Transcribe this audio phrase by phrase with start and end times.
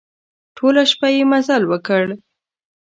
[0.57, 2.03] ټوله شپه يې مزل وکړ.